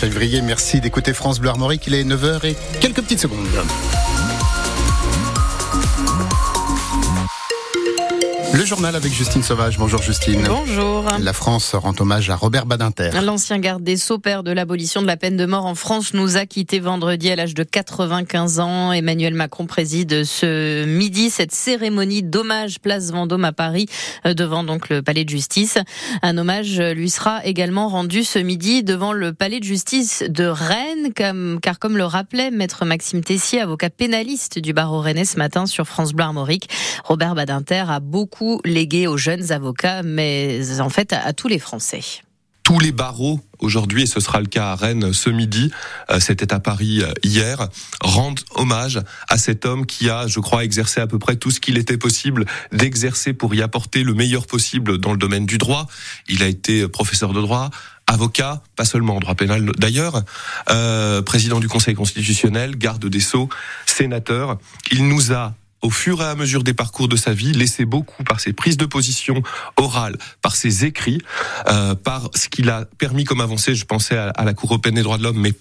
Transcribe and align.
février. 0.00 0.40
Merci 0.40 0.80
d'écouter 0.80 1.12
France 1.12 1.40
Bleu 1.40 1.50
Armorique. 1.50 1.86
Il 1.86 1.94
est 1.94 2.04
9h 2.04 2.46
et 2.46 2.56
quelques 2.80 3.02
petites 3.02 3.20
secondes. 3.20 3.46
Le 8.52 8.64
journal 8.64 8.96
avec 8.96 9.12
Justine 9.12 9.44
Sauvage. 9.44 9.78
Bonjour 9.78 10.02
Justine. 10.02 10.42
Bonjour. 10.44 11.06
La 11.20 11.32
France 11.32 11.74
rend 11.74 11.94
hommage 12.00 12.30
à 12.30 12.36
Robert 12.36 12.66
Badinter. 12.66 13.10
L'ancien 13.22 13.58
garde 13.58 13.84
des 13.84 13.96
Sceaux, 13.96 14.18
père 14.18 14.42
de 14.42 14.50
l'abolition 14.50 15.02
de 15.02 15.06
la 15.06 15.16
peine 15.16 15.36
de 15.36 15.46
mort 15.46 15.66
en 15.66 15.76
France, 15.76 16.14
nous 16.14 16.36
a 16.36 16.46
quitté 16.46 16.80
vendredi 16.80 17.30
à 17.30 17.36
l'âge 17.36 17.54
de 17.54 17.62
95 17.62 18.58
ans. 18.58 18.92
Emmanuel 18.92 19.34
Macron 19.34 19.66
préside 19.66 20.24
ce 20.24 20.84
midi 20.84 21.30
cette 21.30 21.52
cérémonie 21.52 22.24
d'hommage 22.24 22.80
place 22.80 23.12
Vendôme 23.12 23.44
à 23.44 23.52
Paris 23.52 23.86
euh, 24.26 24.34
devant 24.34 24.64
donc 24.64 24.88
le 24.88 25.00
palais 25.00 25.24
de 25.24 25.30
justice. 25.30 25.78
Un 26.22 26.36
hommage 26.36 26.80
lui 26.80 27.08
sera 27.08 27.44
également 27.44 27.88
rendu 27.88 28.24
ce 28.24 28.40
midi 28.40 28.82
devant 28.82 29.12
le 29.12 29.32
palais 29.32 29.60
de 29.60 29.64
justice 29.64 30.24
de 30.28 30.44
Rennes 30.44 31.12
car 31.62 31.78
comme 31.78 31.96
le 31.96 32.04
rappelait 32.04 32.50
maître 32.50 32.84
Maxime 32.84 33.22
Tessier, 33.22 33.60
avocat 33.60 33.90
pénaliste 33.90 34.58
du 34.58 34.72
barreau 34.72 35.00
rennais 35.00 35.24
ce 35.24 35.38
matin 35.38 35.66
sur 35.66 35.86
France 35.86 36.12
Bleu 36.12 36.24
Armorique, 36.24 36.68
Robert 37.04 37.34
Badinter 37.34 37.84
a 37.88 38.00
beaucoup 38.00 38.39
légué 38.64 39.06
aux 39.06 39.16
jeunes 39.16 39.52
avocats, 39.52 40.02
mais 40.02 40.80
en 40.80 40.88
fait 40.88 41.12
à, 41.12 41.32
tous 41.32 41.48
les 41.48 41.58
Français 41.58 42.02
tous 42.62 42.78
les 42.78 42.92
barreaux 42.92 43.40
aujourd'hui, 43.58 44.02
et 44.02 44.06
ce 44.06 44.20
sera 44.20 44.38
le 44.38 44.46
cas 44.46 44.66
à 44.66 44.74
Rennes 44.76 45.12
ce 45.12 45.28
midi, 45.28 45.72
euh, 46.08 46.20
c'était 46.20 46.52
à 46.52 46.60
Paris 46.60 47.02
euh, 47.02 47.12
hier, 47.24 47.68
rendent 48.00 48.38
hommage 48.54 49.00
à 49.28 49.38
cet 49.38 49.66
homme 49.66 49.86
qui 49.86 50.08
a, 50.08 50.28
je 50.28 50.38
crois, 50.38 50.62
exercé 50.62 51.00
à 51.00 51.08
peu 51.08 51.18
près 51.18 51.34
tout 51.34 51.50
ce 51.50 51.58
qu'il 51.58 51.78
était 51.78 51.96
possible 51.96 52.44
d'exercer 52.70 53.32
pour 53.32 53.56
y 53.56 53.62
apporter 53.62 54.04
le 54.04 54.14
meilleur 54.14 54.46
possible 54.46 54.98
dans 54.98 55.10
le 55.10 55.18
domaine 55.18 55.46
du 55.46 55.58
droit. 55.58 55.88
Il 56.28 56.44
a 56.44 56.46
été 56.46 56.86
professeur 56.86 57.32
de 57.32 57.40
droit, 57.40 57.70
avocat, 58.06 58.62
pas 58.76 58.84
seulement 58.84 59.16
en 59.16 59.20
droit 59.20 59.34
pénal 59.34 59.72
d'ailleurs, 59.76 60.22
euh, 60.68 61.22
président 61.22 61.58
du 61.58 61.68
Conseil 61.68 61.94
constitutionnel, 61.94 62.76
garde 62.76 63.04
des 63.06 63.20
sceaux, 63.20 63.48
sénateur. 63.86 64.58
Il 64.92 65.08
nous 65.08 65.32
a 65.32 65.54
au 65.82 65.90
fur 65.90 66.20
et 66.20 66.24
à 66.24 66.34
mesure 66.34 66.62
des 66.62 66.74
parcours 66.74 67.08
de 67.08 67.16
sa 67.16 67.32
vie, 67.32 67.52
laissé 67.52 67.84
beaucoup 67.84 68.24
par 68.24 68.40
ses 68.40 68.52
prises 68.52 68.76
de 68.76 68.86
position 68.86 69.42
orales, 69.76 70.18
par 70.42 70.56
ses 70.56 70.84
écrits, 70.84 71.22
euh, 71.68 71.94
par 71.94 72.30
ce 72.34 72.48
qu'il 72.48 72.68
a 72.68 72.84
permis 72.98 73.24
comme 73.24 73.40
avancée. 73.40 73.74
Je 73.74 73.84
pensais 73.84 74.16
à, 74.16 74.44
la 74.44 74.54
Cour 74.54 74.70
européenne 74.70 74.96
des 74.96 75.02
droits 75.02 75.18
de 75.18 75.22
l'homme, 75.22 75.40
mais 75.40 75.52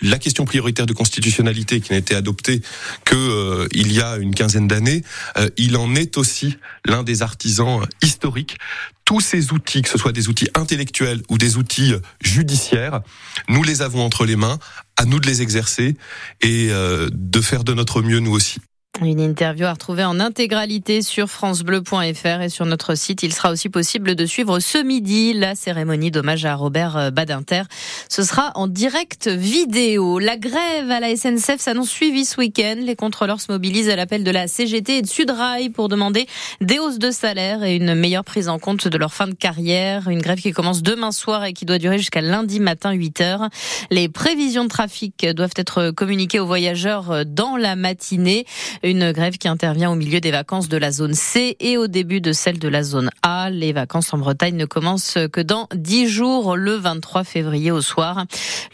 la 0.00 0.18
question 0.18 0.44
prioritaire 0.44 0.86
de 0.86 0.92
constitutionnalité 0.92 1.80
qui 1.80 1.92
n'a 1.92 1.98
été 1.98 2.14
adoptée 2.14 2.62
que 3.04 3.16
euh, 3.16 3.68
il 3.72 3.92
y 3.92 4.00
a 4.00 4.16
une 4.16 4.34
quinzaine 4.34 4.68
d'années, 4.68 5.02
euh, 5.38 5.48
il 5.56 5.76
en 5.76 5.94
est 5.94 6.18
aussi 6.18 6.56
l'un 6.84 7.02
des 7.02 7.22
artisans 7.22 7.80
historiques. 8.02 8.58
Tous 9.04 9.20
ces 9.20 9.52
outils, 9.52 9.82
que 9.82 9.88
ce 9.88 9.98
soit 9.98 10.12
des 10.12 10.28
outils 10.28 10.48
intellectuels 10.54 11.22
ou 11.30 11.38
des 11.38 11.56
outils 11.56 11.94
judiciaires, 12.20 13.00
nous 13.48 13.62
les 13.62 13.80
avons 13.80 14.04
entre 14.04 14.26
les 14.26 14.36
mains, 14.36 14.58
à 14.96 15.06
nous 15.06 15.18
de 15.18 15.26
les 15.26 15.40
exercer 15.40 15.96
et 16.42 16.68
de 16.68 17.40
faire 17.40 17.64
de 17.64 17.72
notre 17.72 18.02
mieux 18.02 18.20
nous 18.20 18.32
aussi. 18.32 18.60
Une 19.00 19.20
interview 19.20 19.64
à 19.66 19.74
retrouver 19.74 20.02
en 20.04 20.18
intégralité 20.18 21.02
sur 21.02 21.28
francebleu.fr 21.28 22.40
et 22.42 22.48
sur 22.48 22.66
notre 22.66 22.96
site. 22.96 23.22
Il 23.22 23.32
sera 23.32 23.52
aussi 23.52 23.68
possible 23.68 24.16
de 24.16 24.26
suivre 24.26 24.58
ce 24.58 24.78
midi 24.78 25.34
la 25.34 25.54
cérémonie 25.54 26.10
d'hommage 26.10 26.44
à 26.44 26.56
Robert 26.56 26.96
euh, 26.96 27.10
Badinter. 27.10 27.62
Ce 28.08 28.24
sera 28.24 28.50
en 28.56 28.66
direct 28.66 29.28
vidéo. 29.28 30.18
La 30.18 30.36
grève 30.36 30.90
à 30.90 30.98
la 30.98 31.14
SNCF 31.14 31.60
s'annonce 31.60 31.90
suivie 31.90 32.24
ce 32.24 32.38
week-end. 32.38 32.74
Les 32.80 32.96
contrôleurs 32.96 33.40
se 33.40 33.52
mobilisent 33.52 33.88
à 33.88 33.94
l'appel 33.94 34.24
de 34.24 34.32
la 34.32 34.48
CGT 34.48 34.98
et 34.98 35.02
de 35.02 35.06
Sudrail 35.06 35.70
pour 35.70 35.88
demander 35.88 36.26
des 36.60 36.80
hausses 36.80 36.98
de 36.98 37.12
salaire 37.12 37.62
et 37.62 37.76
une 37.76 37.94
meilleure 37.94 38.24
prise 38.24 38.48
en 38.48 38.58
compte 38.58 38.88
de 38.88 38.98
leur 38.98 39.14
fin 39.14 39.28
de 39.28 39.34
carrière. 39.34 40.08
Une 40.08 40.22
grève 40.22 40.40
qui 40.40 40.50
commence 40.50 40.82
demain 40.82 41.12
soir 41.12 41.44
et 41.44 41.52
qui 41.52 41.66
doit 41.66 41.78
durer 41.78 41.98
jusqu'à 41.98 42.20
lundi 42.20 42.58
matin 42.58 42.90
8 42.90 43.20
heures. 43.20 43.48
Les 43.92 44.08
prévisions 44.08 44.64
de 44.64 44.70
trafic 44.70 45.24
doivent 45.36 45.54
être 45.54 45.92
communiquées 45.92 46.40
aux 46.40 46.46
voyageurs 46.46 47.24
dans 47.24 47.56
la 47.56 47.76
matinée. 47.76 48.44
Une 48.88 49.12
grève 49.12 49.36
qui 49.36 49.48
intervient 49.48 49.90
au 49.90 49.94
milieu 49.94 50.18
des 50.18 50.30
vacances 50.30 50.70
de 50.70 50.78
la 50.78 50.90
zone 50.90 51.12
C 51.12 51.58
et 51.60 51.76
au 51.76 51.88
début 51.88 52.22
de 52.22 52.32
celle 52.32 52.58
de 52.58 52.68
la 52.68 52.82
zone 52.82 53.10
A. 53.22 53.37
Les 53.50 53.72
vacances 53.72 54.12
en 54.12 54.18
Bretagne 54.18 54.56
ne 54.56 54.64
commencent 54.64 55.18
que 55.32 55.40
dans 55.40 55.68
10 55.74 56.08
jours, 56.08 56.56
le 56.56 56.74
23 56.74 57.24
février 57.24 57.70
au 57.70 57.80
soir. 57.80 58.24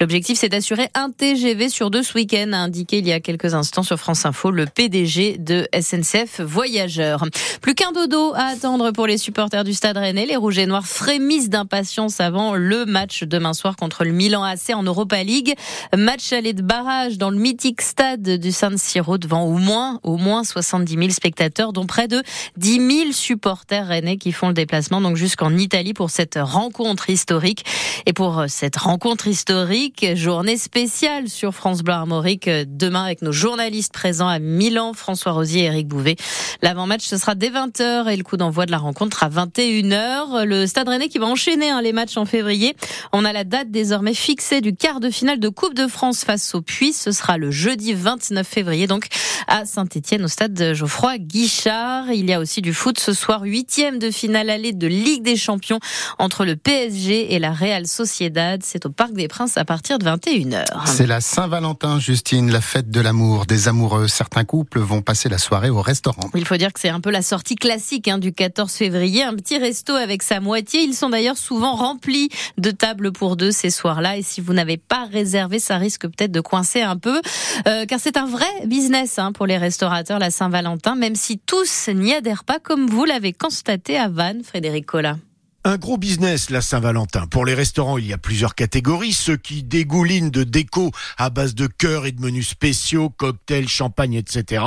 L'objectif, 0.00 0.38
c'est 0.38 0.48
d'assurer 0.48 0.88
un 0.94 1.10
TGV 1.10 1.68
sur 1.68 1.90
deux 1.90 2.02
ce 2.02 2.14
week-end, 2.14 2.52
a 2.52 2.58
indiqué 2.58 2.98
il 2.98 3.06
y 3.06 3.12
a 3.12 3.20
quelques 3.20 3.54
instants 3.54 3.82
sur 3.82 3.98
France 3.98 4.26
Info 4.26 4.50
le 4.50 4.66
PDG 4.66 5.38
de 5.38 5.68
SNCF 5.78 6.40
Voyageurs. 6.40 7.24
Plus 7.60 7.74
qu'un 7.74 7.92
dodo 7.92 8.32
à 8.34 8.44
attendre 8.44 8.90
pour 8.90 9.06
les 9.06 9.18
supporters 9.18 9.64
du 9.64 9.74
Stade 9.74 9.96
Rennais. 9.96 10.26
Les 10.26 10.36
Rouges 10.36 10.58
et 10.58 10.66
Noirs 10.66 10.86
frémissent 10.86 11.50
d'impatience 11.50 12.20
avant 12.20 12.54
le 12.54 12.84
match 12.84 13.22
demain 13.24 13.52
soir 13.52 13.76
contre 13.76 14.04
le 14.04 14.12
Milan 14.12 14.42
AC 14.42 14.70
en 14.74 14.82
Europa 14.82 15.22
League. 15.22 15.54
Match 15.96 16.32
aller 16.32 16.52
de 16.52 16.62
barrage 16.62 17.18
dans 17.18 17.30
le 17.30 17.38
mythique 17.38 17.82
stade 17.82 18.22
du 18.22 18.52
San 18.52 18.78
Siro 18.78 19.18
devant 19.18 19.44
au 19.44 19.58
moins 19.58 20.00
au 20.02 20.16
moins 20.16 20.44
70 20.44 20.94
000 20.94 21.10
spectateurs, 21.10 21.72
dont 21.72 21.86
près 21.86 22.08
de 22.08 22.22
10 22.56 22.74
000 22.74 23.12
supporters 23.12 23.86
rennais 23.86 24.16
qui 24.16 24.32
font 24.32 24.48
le 24.48 24.54
déplacement 24.64 25.02
donc 25.02 25.16
jusqu'en 25.16 25.54
Italie 25.54 25.92
pour 25.92 26.08
cette 26.08 26.38
rencontre 26.40 27.10
historique. 27.10 27.66
Et 28.06 28.14
pour 28.14 28.38
euh, 28.38 28.46
cette 28.48 28.76
rencontre 28.76 29.28
historique, 29.28 30.06
journée 30.14 30.56
spéciale 30.56 31.28
sur 31.28 31.54
France 31.54 31.82
Bleu 31.82 31.92
Armorique 31.92 32.48
euh, 32.48 32.64
demain 32.66 33.04
avec 33.04 33.20
nos 33.20 33.30
journalistes 33.30 33.92
présents 33.92 34.26
à 34.26 34.38
Milan, 34.38 34.94
François 34.94 35.32
Rosier 35.32 35.64
et 35.64 35.66
Eric 35.66 35.86
Bouvet. 35.86 36.16
L'avant-match 36.62 37.02
ce 37.02 37.18
sera 37.18 37.34
dès 37.34 37.50
20h 37.50 38.10
et 38.10 38.16
le 38.16 38.24
coup 38.24 38.38
d'envoi 38.38 38.64
de 38.64 38.70
la 38.70 38.78
rencontre 38.78 39.22
à 39.22 39.28
21h. 39.28 40.44
Le 40.44 40.66
Stade 40.66 40.88
Rennais 40.88 41.08
qui 41.08 41.18
va 41.18 41.26
enchaîner 41.26 41.68
hein, 41.68 41.82
les 41.82 41.92
matchs 41.92 42.16
en 42.16 42.24
février. 42.24 42.74
On 43.12 43.26
a 43.26 43.34
la 43.34 43.44
date 43.44 43.70
désormais 43.70 44.14
fixée 44.14 44.62
du 44.62 44.74
quart 44.74 45.00
de 45.00 45.10
finale 45.10 45.40
de 45.40 45.50
Coupe 45.50 45.74
de 45.74 45.86
France 45.88 46.24
face 46.24 46.54
au 46.54 46.62
Puy. 46.62 46.94
Ce 46.94 47.12
sera 47.12 47.36
le 47.36 47.50
jeudi 47.50 47.92
29 47.92 48.46
février 48.46 48.86
donc 48.86 49.08
à 49.46 49.66
saint 49.66 49.84
Etienne 49.84 50.24
au 50.24 50.28
stade 50.28 50.72
Geoffroy 50.72 51.18
Guichard. 51.18 52.10
Il 52.12 52.30
y 52.30 52.32
a 52.32 52.40
aussi 52.40 52.62
du 52.62 52.72
foot 52.72 52.98
ce 52.98 53.12
soir, 53.12 53.42
huitième 53.42 53.98
de 53.98 54.10
finale 54.10 54.53
allée 54.54 54.72
de 54.72 54.86
Ligue 54.86 55.22
des 55.22 55.36
Champions 55.36 55.78
entre 56.18 56.44
le 56.44 56.56
PSG 56.56 57.34
et 57.34 57.38
la 57.38 57.52
Real 57.52 57.86
Sociedad. 57.86 58.60
C'est 58.64 58.86
au 58.86 58.90
Parc 58.90 59.12
des 59.12 59.28
Princes 59.28 59.56
à 59.56 59.64
partir 59.64 59.98
de 59.98 60.04
21h. 60.04 60.64
C'est 60.86 61.06
la 61.06 61.20
Saint-Valentin, 61.20 61.98
Justine, 61.98 62.50
la 62.50 62.60
fête 62.60 62.90
de 62.90 63.00
l'amour 63.00 63.46
des 63.46 63.68
amoureux. 63.68 64.08
Certains 64.08 64.44
couples 64.44 64.80
vont 64.80 65.02
passer 65.02 65.28
la 65.28 65.38
soirée 65.38 65.70
au 65.70 65.80
restaurant. 65.80 66.28
Il 66.34 66.44
faut 66.44 66.56
dire 66.56 66.72
que 66.72 66.80
c'est 66.80 66.88
un 66.88 67.00
peu 67.00 67.10
la 67.10 67.22
sortie 67.22 67.56
classique 67.56 68.08
hein, 68.08 68.18
du 68.18 68.32
14 68.32 68.70
février. 68.70 69.22
Un 69.22 69.34
petit 69.34 69.58
resto 69.58 69.94
avec 69.94 70.22
sa 70.22 70.40
moitié. 70.40 70.82
Ils 70.82 70.94
sont 70.94 71.10
d'ailleurs 71.10 71.38
souvent 71.38 71.76
remplis 71.76 72.28
de 72.58 72.70
tables 72.70 73.12
pour 73.12 73.36
deux 73.36 73.52
ces 73.52 73.70
soirs-là. 73.70 74.18
Et 74.18 74.22
si 74.22 74.40
vous 74.40 74.52
n'avez 74.52 74.76
pas 74.76 75.06
réservé, 75.10 75.58
ça 75.58 75.78
risque 75.78 76.02
peut-être 76.02 76.32
de 76.32 76.40
coincer 76.40 76.82
un 76.82 76.96
peu. 76.96 77.20
Euh, 77.66 77.86
car 77.86 78.00
c'est 78.00 78.16
un 78.16 78.26
vrai 78.26 78.46
business 78.66 79.18
hein, 79.18 79.32
pour 79.32 79.46
les 79.46 79.56
restaurants 79.56 79.94
la 80.18 80.30
Saint-Valentin, 80.30 80.94
même 80.94 81.14
si 81.14 81.38
tous 81.38 81.88
n'y 81.88 82.14
adhèrent 82.14 82.44
pas, 82.44 82.58
comme 82.58 82.86
vous 82.86 83.04
l'avez 83.04 83.32
constaté 83.32 83.96
à 83.96 84.08
Vannes, 84.08 84.33
Frédéric 84.42 84.86
Collat. 84.86 85.18
Un 85.66 85.78
gros 85.78 85.96
business, 85.96 86.50
la 86.50 86.60
Saint-Valentin. 86.60 87.26
Pour 87.26 87.46
les 87.46 87.54
restaurants, 87.54 87.96
il 87.96 88.06
y 88.06 88.12
a 88.12 88.18
plusieurs 88.18 88.54
catégories. 88.54 89.14
Ceux 89.14 89.38
qui 89.38 89.62
dégoulinent 89.62 90.28
de 90.28 90.44
déco 90.44 90.90
à 91.16 91.30
base 91.30 91.54
de 91.54 91.66
cœurs 91.66 92.04
et 92.04 92.12
de 92.12 92.20
menus 92.20 92.48
spéciaux, 92.48 93.08
cocktails, 93.08 93.66
champagne, 93.66 94.12
etc. 94.12 94.62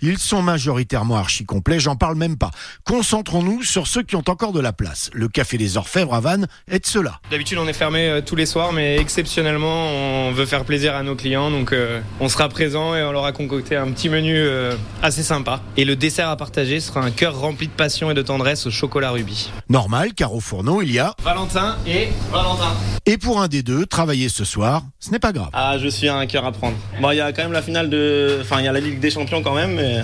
Ils 0.00 0.18
sont 0.18 0.42
majoritairement 0.42 1.16
archi 1.16 1.44
complets, 1.44 1.80
j'en 1.80 1.96
parle 1.96 2.14
même 2.14 2.36
pas. 2.36 2.52
Concentrons-nous 2.84 3.64
sur 3.64 3.88
ceux 3.88 4.04
qui 4.04 4.14
ont 4.14 4.22
encore 4.28 4.52
de 4.52 4.60
la 4.60 4.72
place. 4.72 5.10
Le 5.12 5.26
Café 5.26 5.58
des 5.58 5.76
Orfèvres 5.76 6.14
à 6.14 6.20
Vannes 6.20 6.46
est 6.70 6.78
de 6.78 6.86
cela. 6.86 7.20
D'habitude, 7.28 7.58
on 7.58 7.66
est 7.66 7.72
fermé 7.72 8.08
euh, 8.08 8.20
tous 8.20 8.36
les 8.36 8.46
soirs, 8.46 8.72
mais 8.72 8.98
exceptionnellement, 8.98 9.88
on 9.88 10.30
veut 10.30 10.46
faire 10.46 10.64
plaisir 10.64 10.94
à 10.94 11.02
nos 11.02 11.16
clients, 11.16 11.50
donc 11.50 11.72
euh, 11.72 12.00
on 12.20 12.28
sera 12.28 12.48
présent 12.48 12.94
et 12.94 13.02
on 13.02 13.10
leur 13.10 13.24
a 13.24 13.32
concocté 13.32 13.74
un 13.74 13.90
petit 13.90 14.08
menu 14.08 14.36
euh, 14.36 14.76
assez 15.02 15.24
sympa. 15.24 15.60
Et 15.76 15.84
le 15.84 15.96
dessert 15.96 16.28
à 16.28 16.36
partager 16.36 16.78
sera 16.78 17.00
un 17.00 17.10
cœur 17.10 17.36
rempli 17.36 17.66
de 17.66 17.72
passion 17.72 18.12
et 18.12 18.14
de 18.14 18.22
tendresse 18.22 18.64
au 18.66 18.70
chocolat 18.70 19.10
rubis. 19.10 19.50
Normal, 19.68 20.14
car 20.14 20.35
au 20.36 20.40
fourneau, 20.40 20.82
il 20.82 20.92
y 20.92 20.98
a 20.98 21.14
Valentin 21.24 21.76
et 21.86 22.08
Valentin. 22.30 22.74
Et 23.06 23.16
pour 23.16 23.40
un 23.40 23.48
des 23.48 23.62
deux, 23.62 23.86
travailler 23.86 24.28
ce 24.28 24.44
soir, 24.44 24.82
ce 25.00 25.10
n'est 25.10 25.18
pas 25.18 25.32
grave. 25.32 25.48
Ah, 25.54 25.78
je 25.78 25.88
suis 25.88 26.08
un 26.08 26.26
cœur 26.26 26.44
à 26.44 26.52
prendre. 26.52 26.76
Bon, 27.00 27.10
il 27.10 27.16
y 27.16 27.20
a 27.20 27.32
quand 27.32 27.42
même 27.42 27.52
la 27.52 27.62
finale 27.62 27.88
de. 27.88 28.38
Enfin, 28.42 28.58
il 28.58 28.66
y 28.66 28.68
a 28.68 28.72
la 28.72 28.80
Ligue 28.80 29.00
des 29.00 29.10
Champions 29.10 29.42
quand 29.42 29.54
même, 29.54 29.74
mais. 29.74 30.02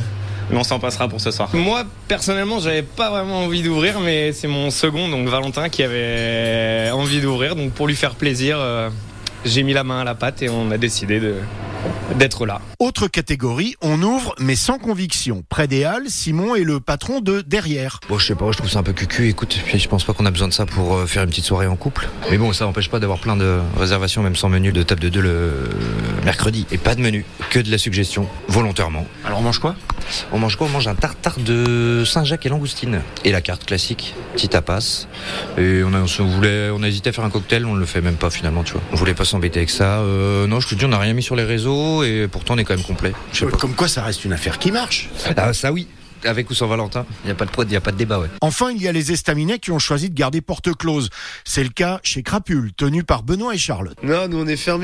on 0.53 0.65
s'en 0.65 0.79
passera 0.79 1.09
pour 1.09 1.21
ce 1.21 1.31
soir. 1.31 1.51
Moi, 1.53 1.85
personnellement, 2.09 2.61
j'avais 2.61 2.83
pas 2.83 3.11
vraiment 3.11 3.41
envie 3.41 3.63
d'ouvrir, 3.63 4.01
mais 4.01 4.33
c'est 4.33 4.49
mon 4.49 4.71
second, 4.71 5.09
donc 5.09 5.29
Valentin, 5.29 5.69
qui 5.69 5.83
avait 5.83 6.91
envie 6.93 7.21
d'ouvrir. 7.21 7.55
Donc 7.55 7.73
pour 7.73 7.87
lui 7.87 7.97
faire 7.97 8.15
plaisir, 8.15 8.57
euh, 8.59 8.89
j'ai 9.45 9.63
mis 9.63 9.75
la 9.75 9.85
main 9.85 10.01
à 10.01 10.05
la 10.05 10.15
pâte 10.15 10.41
et 10.43 10.49
on 10.49 10.71
a 10.71 10.79
décidé 10.79 11.21
de, 11.21 11.35
d'être 12.15 12.47
là. 12.47 12.61
Autre 12.79 13.09
catégorie, 13.09 13.75
on 13.81 14.03
ouvre 14.03 14.35
mais 14.39 14.57
sans 14.57 14.79
conviction. 14.79 15.43
Près 15.49 15.67
des 15.67 15.85
Halles, 15.85 16.09
Simon 16.09 16.55
est 16.55 16.65
le 16.65 16.81
patron 16.81 17.21
de 17.21 17.41
Derrière. 17.41 18.01
Bon, 18.09 18.19
je 18.19 18.27
sais 18.27 18.35
pas, 18.35 18.51
je 18.53 18.59
trouve 18.59 18.71
ça 18.71 18.81
un 18.81 18.83
peu 18.83 18.93
cucu. 18.93 19.29
Écoute, 19.29 19.59
je 19.73 19.89
pense 19.89 20.05
pas 20.05 20.13
qu'on 20.13 20.27
a 20.27 20.31
besoin 20.31 20.49
de 20.49 20.53
ça 20.53 20.67
pour 20.67 20.95
euh, 20.95 21.07
faire 21.07 21.23
une 21.23 21.31
petite 21.31 21.45
soirée 21.45 21.67
en 21.67 21.77
couple. 21.77 22.09
Mais 22.31 22.39
bon, 22.39 22.53
ça 22.53 22.65
n'empêche 22.65 22.91
pas 22.91 23.01
d'avoir 23.01 23.19
plein 23.19 23.37
de 23.37 23.61
réservations, 23.77 24.23
même 24.23 24.37
sans 24.37 24.49
menu 24.49 24.73
de 24.73 24.83
table 24.83 25.01
de 25.01 25.09
deux 25.09 25.21
le 25.21 25.69
mercredi. 26.25 26.67
Et 26.71 26.79
pas 26.79 26.95
de 26.95 27.01
menu, 27.01 27.25
que 27.51 27.59
de 27.59 27.71
la 27.71 27.79
suggestion, 27.79 28.29
volontairement. 28.49 29.07
Alors 29.25 29.41
on 29.41 29.43
mange 29.43 29.59
quoi? 29.59 29.77
On 30.33 30.39
mange 30.39 30.57
quoi? 30.57 30.67
On 30.67 30.71
mange 30.71 30.89
un 30.89 30.95
tartare 30.95 31.39
de 31.39 32.05
Saint-Jacques 32.05 32.47
et 32.47 32.49
langoustine. 32.49 33.03
Et 33.25 33.33
la 33.33 33.41
carte 33.41 33.65
classique, 33.65 34.15
petit 34.35 34.49
tapas. 34.49 35.07
Et 35.59 35.83
on 35.85 35.93
a, 35.95 36.01
on 36.01 36.27
voulait, 36.27 36.71
on 36.71 36.83
a 36.83 36.89
hésité 36.89 37.11
à 37.11 37.13
faire 37.13 37.25
un 37.25 37.31
cocktail, 37.31 37.67
on 37.67 37.75
ne 37.75 37.81
le 37.81 37.87
fait 37.87 38.01
même 38.01 38.17
pas 38.17 38.31
finalement, 38.31 38.65
tu 38.65 38.73
vois. 38.73 38.83
On 38.93 38.97
voulait 38.97 39.15
pas 39.15 39.25
s'embêter 39.25 39.61
avec 39.61 39.71
ça. 39.71 40.01
Euh, 40.01 40.47
non, 40.47 40.61
je 40.61 40.69
te 40.69 40.75
dis, 40.75 40.85
on 40.85 40.89
n'a 40.89 40.99
rien 40.99 41.13
mis 41.13 41.23
sur 41.23 41.37
les 41.37 41.45
réseaux 41.45 42.03
et 42.03 42.29
pourtant 42.31 42.55
on 42.55 42.59
est 42.59 42.65
quand 42.65 42.77
même 42.77 42.85
complet. 42.85 43.13
Je 43.33 43.41
sais 43.41 43.47
pas. 43.47 43.57
Comme 43.57 43.75
quoi, 43.75 43.89
ça 43.89 44.03
reste 44.03 44.25
une 44.25 44.33
affaire 44.33 44.59
qui 44.59 44.71
marche. 44.73 45.09
Ah, 45.37 45.53
ça 45.53 45.73
oui. 45.73 45.87
Avec 46.25 46.49
ou 46.51 46.55
sans 46.55 46.69
Valentin, 46.69 47.05
il 47.25 47.27
n'y 47.27 47.33
a 47.33 47.35
pas 47.35 47.47
de 47.47 47.51
il 47.67 47.73
y 47.73 47.77
a 47.77 47.81
pas 47.81 47.91
de 47.91 47.97
débat, 47.97 48.21
ouais. 48.21 48.29
Enfin, 48.43 48.71
il 48.71 48.81
y 48.81 48.87
a 48.87 48.93
les 48.93 49.11
estaminets 49.11 49.59
qui 49.59 49.73
ont 49.73 49.81
choisi 49.81 50.09
de 50.09 50.15
garder 50.15 50.41
porte 50.41 50.73
close. 50.73 51.11
C'est 51.45 51.65
le 51.65 51.71
cas 51.71 51.99
chez 52.05 52.23
Crapule, 52.23 52.73
tenu 52.77 53.03
par 53.03 53.25
Benoît 53.25 53.57
et 53.57 53.59
Charlotte. 53.59 53.97
Non, 54.05 54.29
nous 54.29 54.39
on 54.39 54.47
est 54.47 54.57
fermés 54.57 54.81